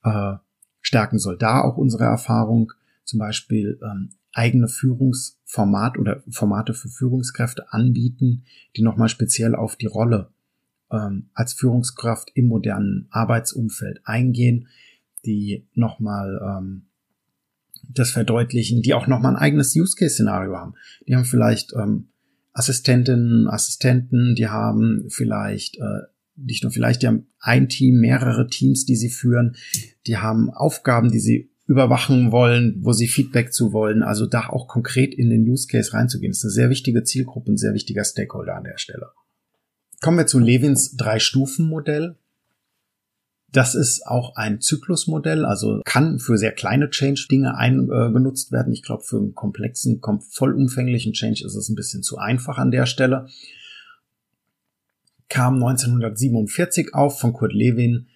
äh, 0.03 0.35
stärken 0.81 1.19
soll. 1.19 1.37
Da 1.37 1.61
auch 1.63 1.77
unsere 1.77 2.05
Erfahrung, 2.05 2.73
zum 3.05 3.19
Beispiel 3.19 3.79
ähm, 3.83 4.11
eigene 4.33 4.69
Führungsformat 4.69 5.99
oder 5.99 6.23
Formate 6.31 6.75
für 6.75 6.89
Führungskräfte 6.89 7.73
anbieten, 7.73 8.45
die 8.77 8.83
nochmal 8.83 9.09
speziell 9.09 9.55
auf 9.55 9.77
die 9.77 9.87
Rolle 9.87 10.33
ähm, 10.91 11.31
als 11.35 11.53
Führungskraft 11.53 12.31
im 12.35 12.47
modernen 12.47 13.09
Arbeitsumfeld 13.11 14.01
eingehen, 14.05 14.69
die 15.25 15.67
nochmal 15.75 16.41
ähm, 16.43 16.87
das 17.89 18.11
verdeutlichen, 18.11 18.83
die 18.83 18.95
auch 18.95 19.07
nochmal 19.07 19.35
ein 19.35 19.43
eigenes 19.43 19.75
Use-Case-Szenario 19.75 20.57
haben. 20.57 20.75
Die 21.07 21.17
haben 21.17 21.25
vielleicht 21.25 21.73
ähm, 21.75 22.09
Assistentinnen, 22.53 23.49
Assistenten, 23.49 24.35
die 24.35 24.49
haben 24.49 25.07
vielleicht 25.09 25.79
äh, 25.79 26.03
nicht 26.37 26.63
nur 26.63 26.73
vielleicht, 26.73 27.03
die 27.03 27.07
haben 27.07 27.27
ein 27.39 27.69
Team, 27.69 28.01
mehrere 28.01 28.47
Teams, 28.47 28.87
die 28.87 28.97
sie 28.97 29.11
führen, 29.11 29.57
die 30.07 30.19
haben 30.19 30.51
Aufgaben, 30.51 31.11
die 31.11 31.21
sie 31.21 31.51
überwachen 31.71 32.33
wollen, 32.33 32.79
wo 32.81 32.93
sie 32.93 33.07
Feedback 33.07 33.53
zu 33.53 33.73
wollen. 33.73 34.03
Also 34.03 34.27
da 34.27 34.49
auch 34.49 34.67
konkret 34.67 35.15
in 35.15 35.31
den 35.31 35.49
Use 35.49 35.69
Case 35.69 35.93
reinzugehen, 35.93 36.33
ist 36.33 36.45
eine 36.45 36.51
sehr 36.51 36.69
wichtige 36.69 37.05
Zielgruppe, 37.05 37.53
ein 37.53 37.57
sehr 37.57 37.75
wichtiger 37.75 38.03
Stakeholder 38.03 38.57
an 38.57 38.65
der 38.65 38.77
Stelle. 38.77 39.13
Kommen 40.01 40.19
wir 40.19 40.27
zu 40.27 40.41
Levins 40.41 40.97
Drei-Stufen-Modell. 40.97 42.17
Das 43.53 43.77
ist 43.77 44.05
auch 44.05 44.35
ein 44.35 44.61
Zyklusmodell, 44.61 45.45
also 45.45 45.81
kann 45.85 46.19
für 46.19 46.37
sehr 46.39 46.53
kleine 46.53 46.91
Change-Dinge 46.91 47.57
eingenutzt 47.57 48.51
werden. 48.51 48.73
Ich 48.73 48.83
glaube, 48.83 49.05
für 49.05 49.19
einen 49.19 49.35
komplexen, 49.35 50.01
vollumfänglichen 50.29 51.13
Change 51.13 51.45
ist 51.45 51.55
es 51.55 51.69
ein 51.69 51.77
bisschen 51.77 52.03
zu 52.03 52.19
einfach 52.19 52.59
an 52.59 52.73
der 52.73 52.87
Stelle. 52.87 53.29
Kam 55.29 55.55
1947 55.55 56.95
auf 56.95 57.21
von 57.21 57.33
Kurt 57.33 57.53
Lewin 57.53 58.09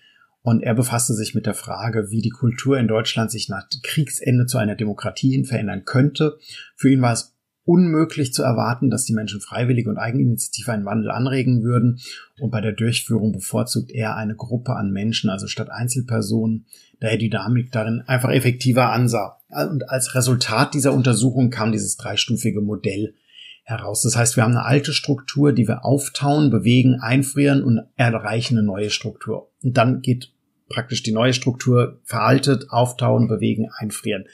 und 0.44 0.62
er 0.62 0.74
befasste 0.74 1.14
sich 1.14 1.34
mit 1.34 1.46
der 1.46 1.54
Frage, 1.54 2.10
wie 2.10 2.20
die 2.20 2.28
Kultur 2.28 2.78
in 2.78 2.86
Deutschland 2.86 3.30
sich 3.30 3.48
nach 3.48 3.66
Kriegsende 3.82 4.44
zu 4.44 4.58
einer 4.58 4.74
Demokratie 4.74 5.30
hin 5.30 5.46
verändern 5.46 5.86
könnte. 5.86 6.36
Für 6.76 6.90
ihn 6.90 7.00
war 7.00 7.14
es 7.14 7.34
unmöglich 7.64 8.34
zu 8.34 8.42
erwarten, 8.42 8.90
dass 8.90 9.06
die 9.06 9.14
Menschen 9.14 9.40
freiwillig 9.40 9.86
und 9.86 9.96
eigeninitiativ 9.96 10.68
einen 10.68 10.84
Wandel 10.84 11.10
anregen 11.10 11.62
würden. 11.62 11.98
Und 12.38 12.50
bei 12.50 12.60
der 12.60 12.72
Durchführung 12.72 13.32
bevorzugt 13.32 13.90
er 13.90 14.16
eine 14.16 14.36
Gruppe 14.36 14.76
an 14.76 14.90
Menschen, 14.90 15.30
also 15.30 15.46
statt 15.46 15.70
Einzelpersonen, 15.70 16.66
da 17.00 17.08
er 17.08 17.16
die 17.16 17.30
Dynamik 17.30 17.72
darin 17.72 18.02
einfach 18.06 18.30
effektiver 18.30 18.92
ansah. 18.92 19.38
Und 19.48 19.88
als 19.88 20.14
Resultat 20.14 20.74
dieser 20.74 20.92
Untersuchung 20.92 21.48
kam 21.48 21.72
dieses 21.72 21.96
dreistufige 21.96 22.60
Modell 22.60 23.14
heraus. 23.62 24.02
Das 24.02 24.14
heißt, 24.14 24.36
wir 24.36 24.42
haben 24.42 24.50
eine 24.52 24.66
alte 24.66 24.92
Struktur, 24.92 25.54
die 25.54 25.66
wir 25.66 25.86
auftauen, 25.86 26.50
bewegen, 26.50 27.00
einfrieren 27.00 27.62
und 27.62 27.80
erreichen 27.96 28.58
eine 28.58 28.66
neue 28.66 28.90
Struktur. 28.90 29.50
Und 29.62 29.78
dann 29.78 30.02
geht 30.02 30.33
praktisch 30.68 31.02
die 31.02 31.12
neue 31.12 31.33
Struktur 31.33 32.00
veraltet, 32.04 32.71
auftauen, 32.71 33.28
bewegen, 33.28 33.68
einfrieren. 33.76 34.25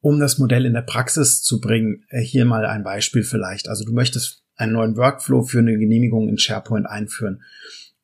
Um 0.00 0.18
das 0.18 0.38
Modell 0.38 0.64
in 0.64 0.72
der 0.72 0.82
Praxis 0.82 1.42
zu 1.42 1.60
bringen, 1.60 2.04
äh, 2.08 2.20
hier 2.20 2.44
mal 2.44 2.64
ein 2.64 2.82
Beispiel 2.82 3.22
vielleicht. 3.22 3.68
Also 3.68 3.84
du 3.84 3.92
möchtest 3.92 4.42
einen 4.56 4.72
neuen 4.72 4.96
Workflow 4.96 5.42
für 5.42 5.58
eine 5.58 5.76
Genehmigung 5.76 6.28
in 6.28 6.38
SharePoint 6.38 6.86
einführen. 6.86 7.42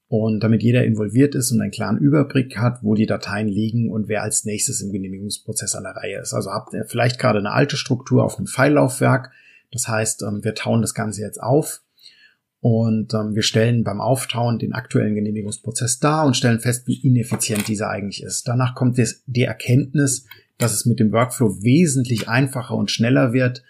Und 0.09 0.40
damit 0.40 0.62
jeder 0.62 0.85
involviert 0.85 1.35
ist 1.35 1.50
und 1.50 1.61
einen 1.61 1.73
klaren 1.73 1.99
Überblick 1.99 2.59
hat, 2.59 2.83
wo 2.83 2.95
die 2.95 3.07
Dateien 3.07 3.49
liegen 3.49 3.90
und 3.90 4.09
wer 4.09 4.23
als 4.23 4.45
nächstes 4.45 4.81
im 4.81 4.93
Genehmigungsprozess 4.93 5.75
an 5.75 5.83
der 5.83 5.97
Reihe 5.97 6.21
ist. 6.21 6.33
Also 6.33 6.52
habt 6.52 6.75
ihr 6.75 6.85
vielleicht 6.85 7.19
gerade 7.19 7.40
eine 7.40 7.50
alte 7.50 7.76
Struktur 7.76 8.25
auf 8.25 8.37
einem 8.37 8.47
Pfeillaufwerk. 8.47 9.33
Das 9.73 9.88
heißt, 9.88 10.23
ähm, 10.23 10.45
wir 10.45 10.55
tauen 10.55 10.81
das 10.81 10.95
Ganze 10.95 11.23
jetzt 11.23 11.43
auf 11.43 11.83
und 12.60 13.12
ähm, 13.14 13.34
wir 13.34 13.42
stellen 13.42 13.84
beim 13.84 14.00
Auftauen 14.00 14.58
den 14.58 14.72
aktuellen 14.72 15.14
Genehmigungsprozess 15.14 15.98
dar 15.98 16.26
und 16.26 16.36
stellen 16.36 16.60
fest, 16.60 16.86
wie 16.86 17.06
ineffizient 17.06 17.68
dieser 17.68 17.90
eigentlich 17.90 18.22
ist. 18.22 18.48
Danach 18.48 18.75
kommt 18.75 18.98
die 19.26 19.42
Erkenntnis, 19.42 20.26
dass 20.58 20.72
es 20.72 20.86
mit 20.86 20.98
dem 20.98 21.12
Workflow 21.12 21.62
wesentlich 21.62 22.28
einfacher 22.28 22.75
und 22.75 22.90
schneller 22.90 23.32
wird. 23.32 23.62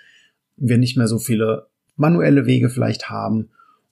Wir 0.57 0.78
nicht 0.78 0.97
mehr 0.97 1.09
so 1.09 1.19
viele 1.19 1.66
manuelle 1.97 2.47
Wege 2.47 2.71
vielleicht 2.71 3.11
haben 3.11 3.50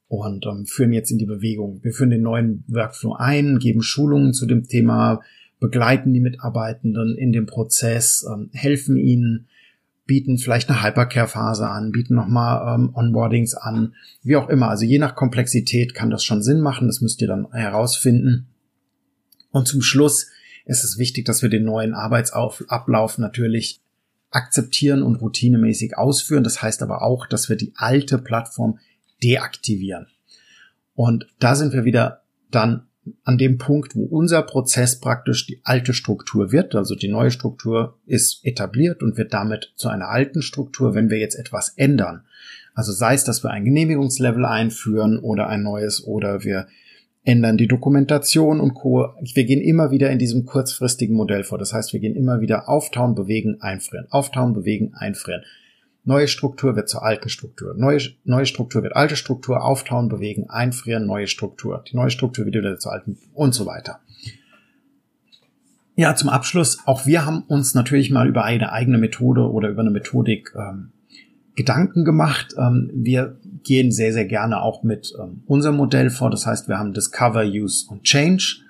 und 0.08 0.46
ähm, 0.46 0.66
führen 0.66 0.92
jetzt 0.92 1.10
in 1.10 1.18
die 1.18 1.26
Bewegung. 1.26 1.80
Wir 1.82 1.92
führen 1.92 2.10
den 2.10 2.22
neuen 2.22 2.64
Workflow 2.68 3.14
ein, 3.14 3.58
geben 3.58 3.82
Schulungen 3.82 4.32
zu 4.32 4.46
dem 4.46 4.68
Thema, 4.68 5.20
begleiten 5.58 6.12
die 6.12 6.20
Mitarbeitenden 6.20 7.16
in 7.16 7.32
dem 7.32 7.46
Prozess, 7.46 8.24
ähm, 8.30 8.50
helfen 8.52 8.96
ihnen, 8.96 9.48
bieten 10.06 10.38
vielleicht 10.38 10.68
eine 10.68 10.82
Hypercare-Phase 10.82 11.68
an, 11.68 11.92
bieten 11.92 12.14
nochmal 12.14 12.75
ähm, 12.75 12.90
Onboardings 12.94 13.54
an, 13.54 13.94
wie 14.23 14.37
auch 14.37 14.49
immer. 14.49 14.68
Also 14.68 14.84
je 14.84 14.99
nach 14.99 15.14
Komplexität 15.14 15.94
kann 15.94 16.11
das 16.11 16.25
schon 16.25 16.42
Sinn 16.42 16.61
machen, 16.61 16.88
das 16.88 17.00
müsst 17.00 17.23
ihr 17.23 17.28
dann 17.28 17.50
herausfinden. 17.52 18.46
Und 19.50 19.66
zum 19.66 19.82
Schluss 19.82 20.28
ist 20.66 20.84
es 20.84 20.99
wichtig, 20.99 21.25
dass 21.25 21.42
wir 21.42 21.49
den 21.49 21.64
neuen 21.64 21.94
Arbeitsablauf 21.94 23.18
natürlich 23.18 23.80
akzeptieren 24.30 25.02
und 25.02 25.16
routinemäßig 25.16 25.96
ausführen. 25.96 26.44
Das 26.44 26.61
heißt 26.61 26.82
aber 26.82 27.02
auch, 27.02 27.26
dass 27.26 27.49
wir 27.49 27.56
die 27.56 27.73
alte 27.76 28.18
Plattform 28.18 28.78
deaktivieren. 29.23 30.08
Und 30.94 31.26
da 31.38 31.54
sind 31.54 31.73
wir 31.73 31.84
wieder 31.84 32.23
dann 32.50 32.87
an 33.25 33.38
dem 33.38 33.58
Punkt, 33.58 33.94
wo 33.96 34.04
unser 34.04 34.42
Prozess 34.42 35.00
praktisch 35.00 35.46
die 35.46 35.61
alte 35.62 35.92
Struktur 35.92 36.52
wird. 36.52 36.75
Also 36.75 36.94
die 36.94 37.08
neue 37.08 37.30
Struktur 37.30 37.99
ist 38.06 38.44
etabliert 38.44 39.02
und 39.02 39.16
wird 39.16 39.34
damit 39.34 39.73
zu 39.76 39.88
einer 39.88 40.08
alten 40.08 40.42
Struktur, 40.42 40.94
wenn 40.94 41.11
wir 41.11 41.18
jetzt 41.18 41.34
etwas 41.34 41.70
ändern. 41.76 42.23
Also 42.75 42.92
sei 42.92 43.14
es, 43.14 43.25
dass 43.25 43.44
wir 43.44 43.50
ein 43.50 43.64
Genehmigungslevel 43.64 44.44
einführen 44.44 45.18
oder 45.18 45.49
ein 45.49 45.62
neues 45.62 46.04
oder 46.04 46.44
wir 46.44 46.66
ändern 47.25 47.56
die 47.56 47.68
Dokumentation 47.68 48.61
und 48.61 48.75
Co. 48.75 49.14
Wir 49.34 49.44
gehen 49.44 49.61
immer 49.61 49.90
wieder 49.90 50.11
in 50.11 50.18
diesem 50.18 50.44
kurzfristigen 50.44 51.16
Modell 51.16 51.44
vor. 51.44 51.58
Das 51.58 51.73
heißt, 51.73 51.92
wir 51.92 52.00
gehen 52.00 52.16
immer 52.16 52.40
wieder 52.40 52.68
auftauen, 52.68 53.14
bewegen, 53.14 53.61
einfrieren, 53.61 54.06
auftauen, 54.11 54.52
bewegen, 54.52 54.92
einfrieren. 54.94 55.42
Neue 56.06 56.28
Struktur 56.28 56.76
wird 56.76 56.88
zur 56.88 57.02
alten 57.02 57.30
Struktur. 57.30 57.75
Neue, 57.76 57.99
neue 58.25 58.44
Struktur 58.44 58.82
wird 58.82 58.94
alte 58.94 59.16
Struktur, 59.16 59.64
auftauen, 59.64 60.08
bewegen, 60.08 60.50
einfrieren, 60.50 61.06
neue 61.06 61.26
Struktur. 61.26 61.82
Die 61.90 61.96
neue 61.96 62.11
Struktur 62.11 62.44
wieder 62.44 62.78
zur 62.78 62.92
alten 62.92 63.16
und 63.32 63.54
so 63.54 63.64
weiter. 63.64 64.00
Ja, 65.96 66.14
zum 66.14 66.28
Abschluss, 66.28 66.78
auch 66.87 67.06
wir 67.06 67.25
haben 67.25 67.42
uns 67.46 67.75
natürlich 67.75 68.11
mal 68.11 68.28
über 68.28 68.44
eine 68.44 68.73
eigene 68.73 68.99
Methode 68.99 69.50
oder 69.50 69.68
über 69.68 69.80
eine 69.80 69.90
Methodik 69.90 70.52
ähm, 70.56 70.90
Gedanken 71.54 72.04
gemacht. 72.04 72.54
Ähm, 72.58 72.90
wir 72.92 73.37
gehen 73.62 73.92
sehr, 73.92 74.12
sehr 74.12 74.25
gerne 74.25 74.61
auch 74.61 74.82
mit 74.82 75.14
ähm, 75.18 75.42
unserem 75.46 75.76
Modell 75.76 76.11
vor. 76.11 76.30
Das 76.30 76.46
heißt, 76.46 76.68
wir 76.68 76.78
haben 76.78 76.92
Discover, 76.92 77.44
Use 77.44 77.87
und 77.88 78.02
Change. 78.02 78.63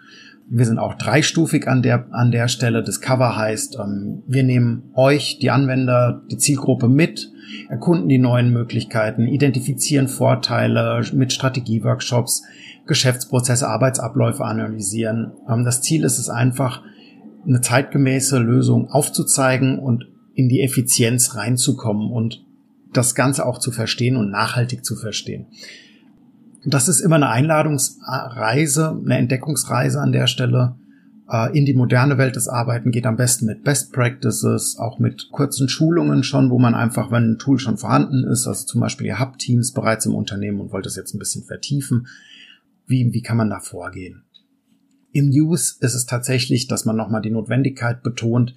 Wir 0.48 0.66
sind 0.66 0.78
auch 0.78 0.94
dreistufig 0.94 1.68
an 1.68 1.82
der, 1.82 2.06
an 2.12 2.30
der 2.30 2.48
Stelle. 2.48 2.82
Discover 2.82 3.36
heißt, 3.36 3.78
ähm, 3.82 4.22
wir 4.26 4.42
nehmen 4.42 4.90
euch, 4.94 5.38
die 5.40 5.50
Anwender, 5.50 6.22
die 6.30 6.36
Zielgruppe 6.36 6.88
mit, 6.88 7.30
erkunden 7.68 8.08
die 8.08 8.18
neuen 8.18 8.52
Möglichkeiten, 8.52 9.26
identifizieren 9.26 10.08
Vorteile 10.08 11.02
mit 11.12 11.32
Strategieworkshops, 11.32 12.42
Geschäftsprozesse, 12.86 13.68
Arbeitsabläufe 13.68 14.44
analysieren. 14.44 15.32
Ähm, 15.48 15.64
das 15.64 15.80
Ziel 15.80 16.04
ist 16.04 16.18
es 16.18 16.28
einfach, 16.28 16.82
eine 17.46 17.60
zeitgemäße 17.60 18.38
Lösung 18.38 18.90
aufzuzeigen 18.90 19.78
und 19.78 20.06
in 20.34 20.48
die 20.48 20.62
Effizienz 20.62 21.36
reinzukommen 21.36 22.10
und 22.10 22.44
das 22.92 23.14
Ganze 23.14 23.46
auch 23.46 23.58
zu 23.58 23.70
verstehen 23.70 24.16
und 24.16 24.30
nachhaltig 24.30 24.84
zu 24.84 24.96
verstehen. 24.96 25.46
Das 26.64 26.88
ist 26.88 27.00
immer 27.00 27.16
eine 27.16 27.28
Einladungsreise, 27.28 29.00
eine 29.04 29.18
Entdeckungsreise 29.18 30.00
an 30.00 30.12
der 30.12 30.26
Stelle 30.26 30.76
äh, 31.28 31.56
in 31.56 31.64
die 31.64 31.74
moderne 31.74 32.18
Welt 32.18 32.36
des 32.36 32.48
Arbeiten 32.48 32.90
geht 32.90 33.06
am 33.06 33.16
besten 33.16 33.46
mit 33.46 33.64
Best 33.64 33.92
Practices, 33.92 34.76
auch 34.78 34.98
mit 34.98 35.30
kurzen 35.30 35.68
Schulungen 35.68 36.22
schon, 36.22 36.50
wo 36.50 36.58
man 36.58 36.74
einfach, 36.74 37.10
wenn 37.10 37.32
ein 37.32 37.38
Tool 37.38 37.58
schon 37.58 37.78
vorhanden 37.78 38.24
ist, 38.24 38.46
also 38.46 38.66
zum 38.66 38.80
Beispiel 38.80 39.06
ihr 39.06 39.18
habt 39.18 39.40
Teams 39.40 39.72
bereits 39.72 40.06
im 40.06 40.14
Unternehmen 40.14 40.60
und 40.60 40.72
wollt 40.72 40.86
es 40.86 40.96
jetzt 40.96 41.14
ein 41.14 41.18
bisschen 41.18 41.44
vertiefen, 41.44 42.06
wie, 42.86 43.12
wie 43.12 43.22
kann 43.22 43.36
man 43.36 43.50
da 43.50 43.60
vorgehen? 43.60 44.24
Im 45.12 45.30
Use 45.30 45.76
ist 45.80 45.94
es 45.94 46.06
tatsächlich, 46.06 46.66
dass 46.66 46.84
man 46.84 46.96
nochmal 46.96 47.22
die 47.22 47.30
Notwendigkeit 47.30 48.02
betont, 48.02 48.54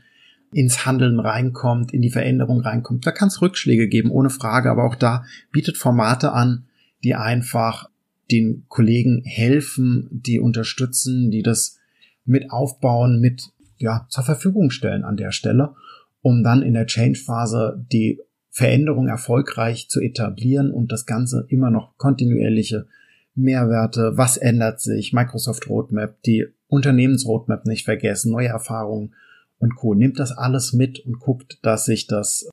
ins 0.52 0.86
Handeln 0.86 1.20
reinkommt, 1.20 1.94
in 1.94 2.02
die 2.02 2.10
Veränderung 2.10 2.62
reinkommt. 2.62 3.06
Da 3.06 3.12
kann 3.12 3.28
es 3.28 3.42
Rückschläge 3.42 3.88
geben, 3.88 4.12
ohne 4.12 4.30
Frage, 4.30 4.72
aber 4.72 4.86
auch 4.86 4.96
da 4.96 5.26
bietet 5.52 5.78
Formate 5.78 6.32
an, 6.32 6.66
die 7.04 7.16
einfach 7.16 7.90
den 8.32 8.66
Kollegen 8.68 9.24
helfen, 9.24 10.10
die 10.12 10.40
unterstützen, 10.40 11.32
die 11.32 11.44
das 11.44 11.78
mit 12.26 12.52
aufbauen, 12.52 13.20
mit 13.20 13.52
ja, 13.78 14.06
zur 14.10 14.24
Verfügung 14.24 14.70
stellen 14.70 15.04
an 15.04 15.18
der 15.18 15.32
Stelle, 15.32 15.76
um 16.22 16.44
dann 16.44 16.62
in 16.62 16.74
der 16.74 16.88
Change-Phase 16.88 17.86
die 17.92 18.20
Veränderung 18.50 19.08
erfolgreich 19.08 19.88
zu 19.88 20.02
etablieren 20.02 20.72
und 20.72 20.92
das 20.92 21.06
Ganze 21.06 21.46
immer 21.50 21.70
noch 21.70 21.98
kontinuierliche 21.98 22.88
Mehrwerte, 23.36 24.14
was 24.16 24.36
ändert 24.36 24.82
sich, 24.82 25.14
Microsoft 25.14 25.70
Roadmap, 25.70 26.22
die 26.24 26.48
Unternehmensroadmap 26.68 27.66
nicht 27.66 27.86
vergessen, 27.86 28.32
neue 28.32 28.48
Erfahrungen 28.48 29.14
und 29.60 29.76
Co. 29.76 29.94
Nimmt 29.94 30.20
das 30.20 30.32
alles 30.32 30.74
mit 30.74 31.00
und 31.00 31.20
guckt, 31.20 31.60
dass 31.62 31.86
sich 31.86 32.08
das 32.08 32.50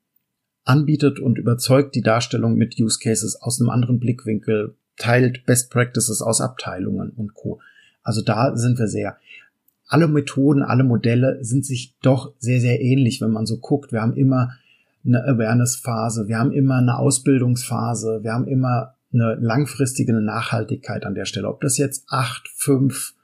anbietet 0.65 1.21
und 1.21 1.39
überzeugt 1.39 1.95
die 1.95 2.03
Darstellung 2.03 2.57
mit 2.57 2.79
Use 2.79 2.99
Cases 3.03 3.41
aus 3.41 3.61
einem 3.61 3.71
anderen 3.71 3.99
Blickwinkel, 3.99 4.77
teilt 4.97 5.47
Best 5.47 5.71
Practices 5.71 6.23
aus 6.23 6.41
Abteilungen 6.41 7.11
und 7.11 7.35
Co. 7.35 7.61
Also 8.03 8.23
da 8.23 8.57
sind 8.57 8.79
wir 8.79 8.89
sehr. 8.89 9.17
Alle 9.87 10.09
Methoden, 10.09 10.63
alle 10.63 10.85
Modelle 10.85 11.39
sind 11.45 11.65
sich 11.65 11.95
doch 12.01 12.33
sehr, 12.39 12.61
sehr 12.61 12.81
ähnlich, 12.81 13.21
wenn 13.21 13.31
man 13.31 13.47
so 13.47 13.59
guckt. 13.59 13.93
Wir 13.93 14.01
haben 14.01 14.15
immer 14.15 14.55
eine 15.05 15.25
Awareness-Phase, 15.25 16.29
wir 16.29 16.39
haben 16.39 16.53
immer 16.53 16.77
eine 16.77 16.99
Ausbildungsphase, 16.99 18.21
wir 18.23 18.33
haben 18.33 18.47
immer 18.47 18.95
eine 19.13 19.35
langfristige 19.35 20.13
Nachhaltigkeit 20.13 21.05
an 21.05 21.15
der 21.15 21.25
Stelle. 21.25 21.49
Ob 21.49 21.61
das 21.61 21.79
jetzt 21.79 22.07
acht, 22.09 22.49
fünf 22.49 23.15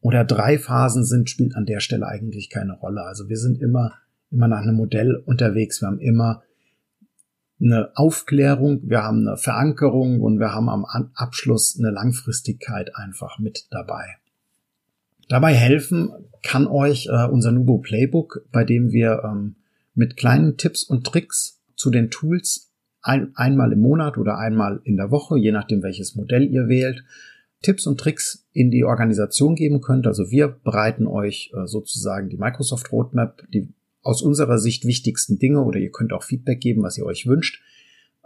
oder 0.00 0.24
drei 0.24 0.58
Phasen 0.58 1.04
sind, 1.04 1.28
spielt 1.28 1.56
an 1.56 1.66
der 1.66 1.80
Stelle 1.80 2.06
eigentlich 2.06 2.50
keine 2.50 2.74
Rolle. 2.74 3.02
Also 3.02 3.28
wir 3.28 3.36
sind 3.36 3.60
immer, 3.60 3.94
immer 4.30 4.48
nach 4.48 4.62
einem 4.62 4.76
Modell 4.76 5.16
unterwegs. 5.16 5.80
Wir 5.80 5.88
haben 5.88 5.98
immer 5.98 6.42
eine 7.60 7.90
Aufklärung, 7.96 8.80
wir 8.84 9.02
haben 9.02 9.26
eine 9.26 9.36
Verankerung 9.36 10.20
und 10.20 10.38
wir 10.38 10.52
haben 10.52 10.68
am 10.68 10.84
Abschluss 11.14 11.76
eine 11.78 11.90
Langfristigkeit 11.90 12.94
einfach 12.94 13.38
mit 13.38 13.66
dabei. 13.70 14.16
Dabei 15.28 15.54
helfen 15.54 16.10
kann 16.42 16.66
euch 16.66 17.06
äh, 17.06 17.26
unser 17.26 17.52
Nubo 17.52 17.78
Playbook, 17.78 18.46
bei 18.52 18.64
dem 18.64 18.92
wir 18.92 19.22
ähm, 19.24 19.56
mit 19.94 20.16
kleinen 20.16 20.56
Tipps 20.56 20.84
und 20.84 21.04
Tricks 21.04 21.60
zu 21.74 21.90
den 21.90 22.10
Tools 22.10 22.70
ein, 23.02 23.32
einmal 23.34 23.72
im 23.72 23.80
Monat 23.80 24.16
oder 24.16 24.38
einmal 24.38 24.80
in 24.84 24.96
der 24.96 25.10
Woche, 25.10 25.36
je 25.38 25.52
nachdem 25.52 25.82
welches 25.82 26.14
Modell 26.14 26.44
ihr 26.44 26.68
wählt, 26.68 27.04
Tipps 27.62 27.86
und 27.86 27.98
Tricks 27.98 28.46
in 28.52 28.70
die 28.70 28.84
Organisation 28.84 29.54
geben 29.54 29.80
könnt. 29.80 30.06
Also 30.06 30.30
wir 30.30 30.48
bereiten 30.48 31.06
euch 31.06 31.52
äh, 31.54 31.66
sozusagen 31.66 32.28
die 32.28 32.36
Microsoft 32.36 32.92
Roadmap, 32.92 33.42
die 33.52 33.68
aus 34.02 34.22
unserer 34.22 34.58
Sicht 34.58 34.84
wichtigsten 34.84 35.38
Dinge 35.38 35.62
oder 35.62 35.78
ihr 35.78 35.90
könnt 35.90 36.12
auch 36.12 36.22
Feedback 36.22 36.60
geben, 36.60 36.82
was 36.82 36.98
ihr 36.98 37.06
euch 37.06 37.26
wünscht, 37.26 37.62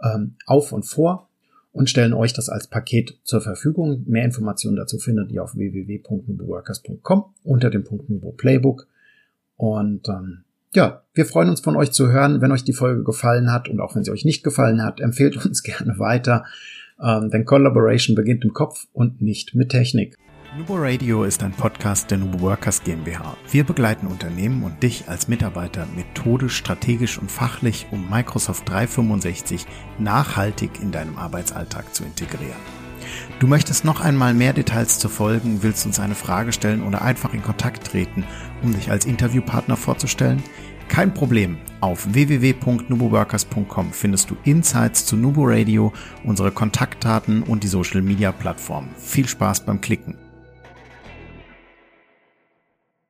ähm, 0.03 0.35
auf 0.45 0.71
und 0.71 0.83
vor 0.83 1.29
und 1.71 1.89
stellen 1.89 2.13
euch 2.13 2.33
das 2.33 2.49
als 2.49 2.67
Paket 2.67 3.17
zur 3.23 3.41
Verfügung. 3.41 4.03
Mehr 4.05 4.23
Informationen 4.23 4.77
dazu 4.77 4.99
findet 4.99 5.31
ihr 5.31 5.43
auf 5.43 5.55
www.nuboworkers.com 5.55 7.25
unter 7.43 7.69
dem 7.69 7.83
Punkt 7.83 8.09
Nubo 8.09 8.31
Playbook. 8.31 8.87
Und 9.57 10.07
ähm, 10.07 10.43
ja, 10.73 11.03
wir 11.13 11.25
freuen 11.25 11.49
uns 11.49 11.61
von 11.61 11.75
euch 11.75 11.91
zu 11.91 12.11
hören. 12.11 12.41
Wenn 12.41 12.51
euch 12.51 12.63
die 12.63 12.73
Folge 12.73 13.03
gefallen 13.03 13.51
hat 13.51 13.69
und 13.69 13.79
auch 13.81 13.95
wenn 13.95 14.03
sie 14.03 14.11
euch 14.11 14.25
nicht 14.25 14.43
gefallen 14.43 14.83
hat, 14.83 14.99
empfehlt 14.99 15.43
uns 15.43 15.63
gerne 15.63 15.97
weiter. 15.99 16.45
Ähm, 17.01 17.29
denn 17.31 17.45
Collaboration 17.45 18.15
beginnt 18.15 18.43
im 18.43 18.53
Kopf 18.53 18.87
und 18.93 19.21
nicht 19.21 19.55
mit 19.55 19.69
Technik. 19.69 20.17
Nubo 20.55 20.75
Radio 20.75 21.23
ist 21.23 21.41
ein 21.41 21.51
Podcast 21.51 22.11
der 22.11 22.19
Nubo 22.19 22.41
Workers 22.41 22.83
GmbH. 22.83 23.35
Wir 23.49 23.63
begleiten 23.63 24.05
Unternehmen 24.05 24.61
und 24.63 24.83
dich 24.83 25.09
als 25.09 25.27
Mitarbeiter 25.27 25.87
methodisch, 25.95 26.55
strategisch 26.57 27.17
und 27.17 27.31
fachlich, 27.31 27.87
um 27.89 28.07
Microsoft 28.07 28.69
365 28.69 29.65
nachhaltig 29.97 30.79
in 30.79 30.91
deinem 30.91 31.17
Arbeitsalltag 31.17 31.95
zu 31.95 32.03
integrieren. 32.03 32.59
Du 33.39 33.47
möchtest 33.47 33.83
noch 33.83 33.99
einmal 33.99 34.35
mehr 34.35 34.53
Details 34.53 34.99
zu 34.99 35.09
folgen, 35.09 35.63
willst 35.63 35.87
uns 35.87 35.99
eine 35.99 36.13
Frage 36.13 36.51
stellen 36.51 36.83
oder 36.83 37.01
einfach 37.01 37.33
in 37.33 37.41
Kontakt 37.41 37.87
treten, 37.87 38.23
um 38.61 38.75
dich 38.75 38.91
als 38.91 39.05
Interviewpartner 39.05 39.75
vorzustellen? 39.75 40.43
Kein 40.87 41.15
Problem. 41.15 41.57
Auf 41.81 42.13
www.nuboworkers.com 42.13 43.91
findest 43.91 44.29
du 44.29 44.37
Insights 44.43 45.07
zu 45.07 45.17
Nubo 45.17 45.45
Radio, 45.45 45.91
unsere 46.23 46.51
Kontaktdaten 46.51 47.41
und 47.41 47.63
die 47.63 47.67
Social 47.67 48.03
Media 48.03 48.31
Plattform. 48.31 48.89
Viel 48.99 49.27
Spaß 49.27 49.65
beim 49.65 49.81
Klicken. 49.81 50.15